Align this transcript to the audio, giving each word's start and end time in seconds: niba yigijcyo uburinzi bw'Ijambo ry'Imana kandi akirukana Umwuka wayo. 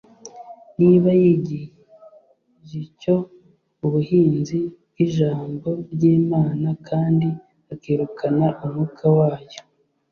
niba 0.79 1.09
yigijcyo 1.21 3.15
uburinzi 3.85 4.59
bw'Ijambo 4.91 5.69
ry'Imana 5.93 6.69
kandi 6.87 7.27
akirukana 7.73 8.47
Umwuka 8.63 9.05
wayo. 9.17 9.59